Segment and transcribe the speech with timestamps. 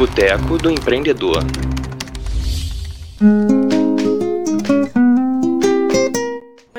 [0.00, 1.44] Boteco do Empreendedor.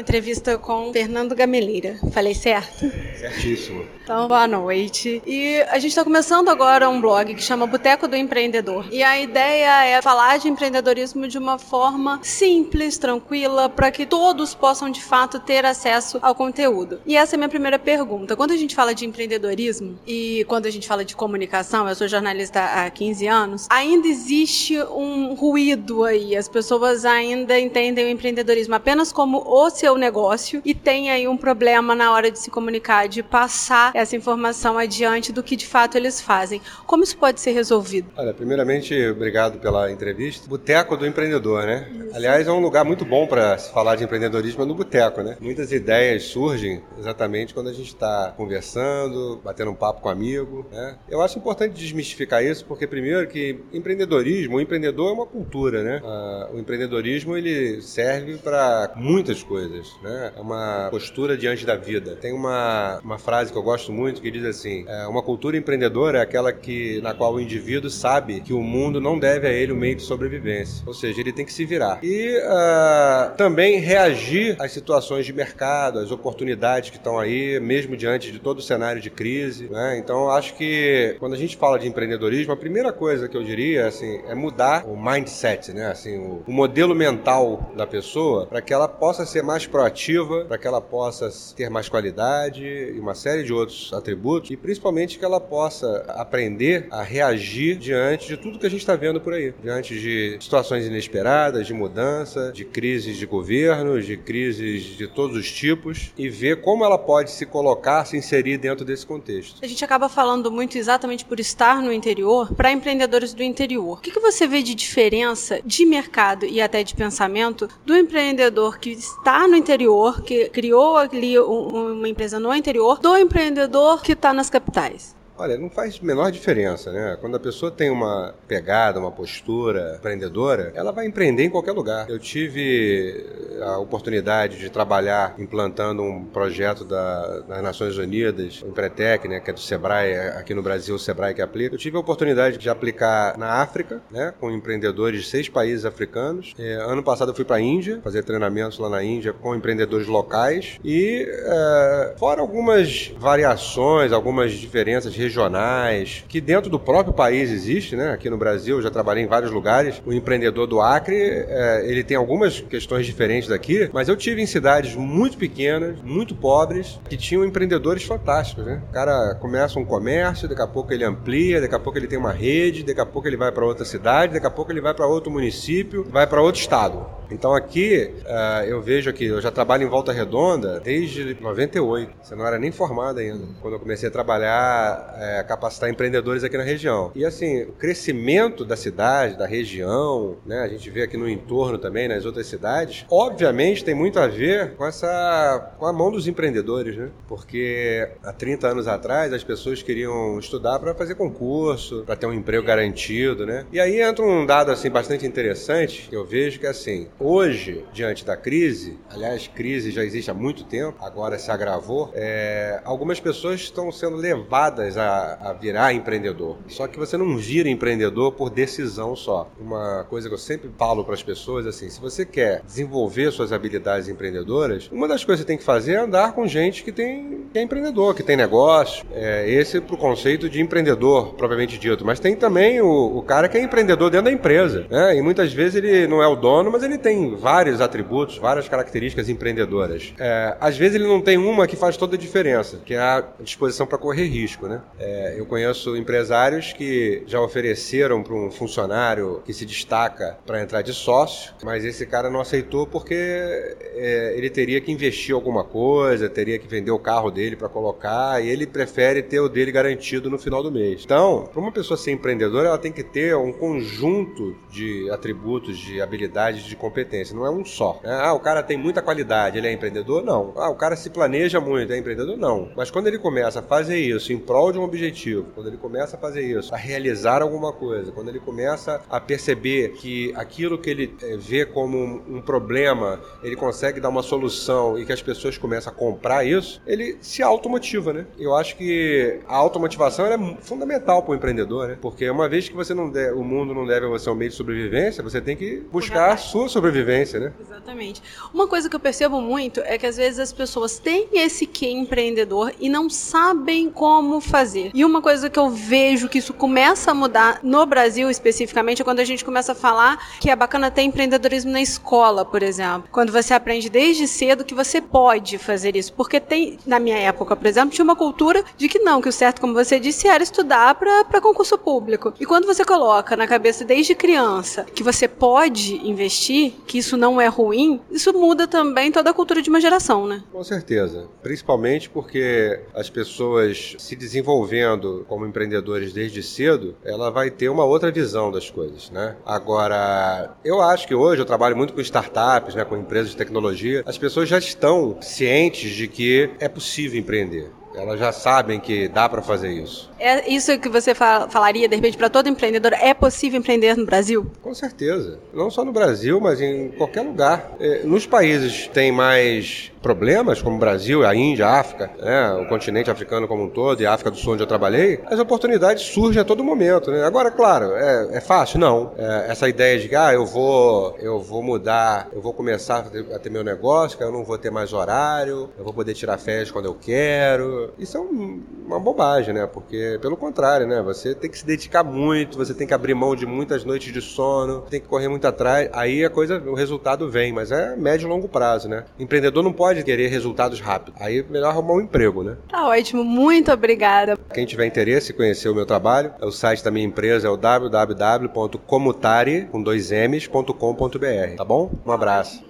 [0.00, 1.98] Uma entrevista com Fernando Gameleira.
[2.10, 2.90] Falei certo?
[3.18, 3.84] Certíssimo.
[4.02, 5.22] Então, boa noite.
[5.26, 8.86] E a gente está começando agora um blog que chama Boteco do Empreendedor.
[8.90, 14.54] E a ideia é falar de empreendedorismo de uma forma simples, tranquila, para que todos
[14.54, 16.98] possam de fato ter acesso ao conteúdo.
[17.04, 18.34] E essa é a minha primeira pergunta.
[18.34, 22.08] Quando a gente fala de empreendedorismo e quando a gente fala de comunicação, eu sou
[22.08, 26.34] jornalista há 15 anos, ainda existe um ruído aí.
[26.34, 31.36] As pessoas ainda entendem o empreendedorismo apenas como o seu negócio e tem aí um
[31.36, 35.96] problema na hora de se comunicar, de passar essa informação adiante do que de fato
[35.96, 36.60] eles fazem.
[36.86, 38.10] Como isso pode ser resolvido?
[38.16, 40.48] Olha, primeiramente, obrigado pela entrevista.
[40.48, 41.88] Boteco do empreendedor, né?
[41.92, 42.16] Isso.
[42.16, 45.36] Aliás, é um lugar muito bom para se falar de empreendedorismo é no boteco, né?
[45.40, 50.66] Muitas ideias surgem exatamente quando a gente está conversando, batendo um papo com um amigo,
[50.70, 50.96] né?
[51.08, 56.00] Eu acho importante desmistificar isso porque primeiro que empreendedorismo, o empreendedor é uma cultura, né?
[56.04, 60.32] Ah, o empreendedorismo ele serve para muitas coisas, né?
[60.36, 62.16] É uma postura diante da vida.
[62.16, 66.18] Tem uma, uma frase que eu gosto muito que diz assim: é, uma cultura empreendedora
[66.18, 69.72] é aquela que na qual o indivíduo sabe que o mundo não deve a ele
[69.72, 74.56] o meio de sobrevivência, ou seja, ele tem que se virar e uh, também reagir
[74.58, 79.00] às situações de mercado, às oportunidades que estão aí, mesmo diante de todo o cenário
[79.00, 79.68] de crise.
[79.68, 79.98] Né?
[79.98, 83.86] Então, acho que quando a gente fala de empreendedorismo, a primeira coisa que eu diria
[83.86, 85.86] assim é mudar o mindset, né?
[85.86, 90.58] Assim, o, o modelo mental da pessoa para que ela possa ser mais proativa, para
[90.58, 95.24] que ela possa ter mais qualidade e uma série de outros atributos, e principalmente que
[95.24, 99.54] ela possa aprender a reagir diante de tudo que a gente está vendo por aí,
[99.62, 105.50] diante de situações inesperadas, de mudança, de crises de governo, de crises de todos os
[105.50, 109.58] tipos, e ver como ela pode se colocar, se inserir dentro desse contexto.
[109.62, 113.98] A gente acaba falando muito exatamente por estar no interior, para empreendedores do interior.
[113.98, 118.78] O que, que você vê de diferença de mercado e até de pensamento do empreendedor
[118.78, 124.32] que está no interior, que criou ali uma empresa no interior, do empreendedor que está
[124.32, 125.14] nas capitais?
[125.40, 127.16] Olha, não faz menor diferença, né?
[127.18, 132.10] Quando a pessoa tem uma pegada, uma postura empreendedora, ela vai empreender em qualquer lugar.
[132.10, 133.24] Eu tive
[133.60, 139.50] a oportunidade de trabalhar implantando um projeto da, das Nações Unidas, o Empretec, né, que
[139.50, 141.74] é do Sebrae, aqui no Brasil o Sebrae que aplica.
[141.74, 146.54] Eu tive a oportunidade de aplicar na África, né, com empreendedores de seis países africanos.
[146.58, 150.06] É, ano passado eu fui para a Índia, fazer treinamentos lá na Índia com empreendedores
[150.06, 157.50] locais e é, fora algumas variações, algumas diferenças regionais regionais, que dentro do próprio país
[157.50, 158.10] existe, né?
[158.10, 160.02] Aqui no Brasil, eu já trabalhei em vários lugares.
[160.04, 164.46] O empreendedor do Acre, é, ele tem algumas questões diferentes daqui, mas eu tive em
[164.46, 168.82] cidades muito pequenas, muito pobres, que tinham empreendedores fantásticos, né?
[168.88, 172.18] O cara começa um comércio, daqui a pouco ele amplia, daqui a pouco ele tem
[172.18, 174.94] uma rede, daqui a pouco ele vai para outra cidade, daqui a pouco ele vai
[174.94, 177.19] para outro município, vai para outro estado.
[177.30, 182.12] Então aqui uh, eu vejo aqui, eu já trabalho em Volta Redonda desde 98.
[182.22, 183.46] Você não era nem formado ainda.
[183.60, 187.12] Quando eu comecei a trabalhar, é, capacitar empreendedores aqui na região.
[187.14, 190.60] E assim, o crescimento da cidade, da região, né?
[190.60, 194.74] A gente vê aqui no entorno também, nas outras cidades, obviamente tem muito a ver
[194.74, 195.72] com essa.
[195.78, 197.10] com a mão dos empreendedores, né?
[197.28, 202.32] Porque há 30 anos atrás as pessoas queriam estudar para fazer concurso, para ter um
[202.32, 203.66] emprego garantido, né?
[203.72, 208.24] E aí entra um dado assim bastante interessante, que eu vejo que assim, Hoje, diante
[208.24, 213.60] da crise, aliás, crise já existe há muito tempo, agora se agravou, é, algumas pessoas
[213.60, 216.56] estão sendo levadas a, a, virar empreendedor.
[216.66, 219.50] Só que você não vira empreendedor por decisão só.
[219.60, 223.52] Uma coisa que eu sempre falo para as pessoas assim: se você quer desenvolver suas
[223.52, 226.90] habilidades empreendedoras, uma das coisas que você tem que fazer é andar com gente que
[226.90, 229.04] tem que é empreendedor, que tem negócio.
[229.12, 232.04] É, esse é pro conceito de empreendedor, propriamente dito.
[232.04, 234.86] Mas tem também o, o cara que é empreendedor dentro da empresa.
[234.88, 235.16] Né?
[235.16, 238.68] E muitas vezes ele não é o dono, mas ele tem tem vários atributos, várias
[238.68, 240.14] características empreendedoras.
[240.16, 243.24] É, às vezes ele não tem uma que faz toda a diferença, que é a
[243.40, 244.80] disposição para correr risco, né?
[244.96, 250.82] É, eu conheço empresários que já ofereceram para um funcionário que se destaca para entrar
[250.82, 256.28] de sócio, mas esse cara não aceitou porque é, ele teria que investir alguma coisa,
[256.28, 260.30] teria que vender o carro dele para colocar e ele prefere ter o dele garantido
[260.30, 261.02] no final do mês.
[261.04, 266.00] Então, para uma pessoa ser empreendedora, ela tem que ter um conjunto de atributos, de
[266.00, 268.00] habilidades, de competências competência, não é um só.
[268.02, 268.12] Né?
[268.22, 270.22] Ah, o cara tem muita qualidade, ele é empreendedor?
[270.22, 270.52] Não.
[270.56, 272.36] Ah, o cara se planeja muito, é empreendedor?
[272.36, 272.70] Não.
[272.76, 276.16] Mas quando ele começa a fazer isso em prol de um objetivo, quando ele começa
[276.16, 280.90] a fazer isso, a realizar alguma coisa, quando ele começa a perceber que aquilo que
[280.90, 285.22] ele é, vê como um, um problema, ele consegue dar uma solução e que as
[285.22, 288.26] pessoas começam a comprar isso, ele se automotiva, né?
[288.38, 291.98] Eu acho que a automotivação é fundamental para o empreendedor, né?
[292.00, 294.50] Porque uma vez que você não der, o mundo não deve a você um meio
[294.50, 296.89] de sobrevivência, você tem que buscar a sua sobrevivência,
[297.38, 297.52] né?
[297.60, 298.22] Exatamente.
[298.52, 301.88] Uma coisa que eu percebo muito é que às vezes as pessoas têm esse que
[301.88, 304.90] empreendedor e não sabem como fazer.
[304.94, 309.04] E uma coisa que eu vejo que isso começa a mudar no Brasil especificamente é
[309.04, 313.08] quando a gente começa a falar que é bacana ter empreendedorismo na escola, por exemplo.
[313.10, 316.12] Quando você aprende desde cedo que você pode fazer isso.
[316.12, 319.32] Porque tem, na minha época, por exemplo, tinha uma cultura de que não, que o
[319.32, 322.32] certo, como você disse, era estudar para concurso público.
[322.38, 327.40] E quando você coloca na cabeça desde criança que você pode investir, que isso não
[327.40, 330.42] é ruim, isso muda também toda a cultura de uma geração, né?
[330.52, 331.28] Com certeza.
[331.42, 338.10] Principalmente porque as pessoas se desenvolvendo como empreendedores desde cedo, ela vai ter uma outra
[338.10, 339.36] visão das coisas, né?
[339.44, 344.02] Agora, eu acho que hoje eu trabalho muito com startups, né, com empresas de tecnologia,
[344.06, 347.70] as pessoas já estão cientes de que é possível empreender.
[347.94, 350.10] Elas já sabem que dá para fazer isso.
[350.18, 352.92] É isso que você falaria, de repente, para todo empreendedor?
[352.92, 354.46] É possível empreender no Brasil?
[354.62, 355.38] Com certeza.
[355.52, 357.72] Não só no Brasil, mas em qualquer lugar.
[357.80, 362.52] É, nos países que têm mais problemas, como o Brasil, a Índia, a África, né,
[362.54, 365.38] o continente africano como um todo e a África do Sul, onde eu trabalhei, as
[365.38, 367.10] oportunidades surgem a todo momento.
[367.10, 367.22] Né?
[367.22, 368.78] Agora, claro, é, é fácil?
[368.78, 369.12] Não.
[369.16, 373.02] É, essa ideia de que ah, eu, vou, eu vou mudar, eu vou começar a
[373.02, 376.14] ter, a ter, meu negócio, que eu não vou ter mais horário, eu vou poder
[376.14, 377.79] tirar férias quando eu quero.
[377.98, 379.66] Isso é um, uma bobagem, né?
[379.66, 381.02] Porque, pelo contrário, né?
[381.02, 384.20] Você tem que se dedicar muito, você tem que abrir mão de muitas noites de
[384.20, 385.88] sono, tem que correr muito atrás.
[385.92, 389.04] Aí a coisa, o resultado vem, mas é médio e longo prazo, né?
[389.18, 391.20] O empreendedor não pode querer resultados rápidos.
[391.20, 392.56] Aí é melhor arrumar um emprego, né?
[392.68, 394.36] Tá ótimo, muito obrigada.
[394.52, 397.56] Quem tiver interesse em conhecer o meu trabalho, o site da minha empresa é o
[397.56, 401.90] www.comutare, com dois M's, .com.br, tá bom?
[402.04, 402.69] Um abraço.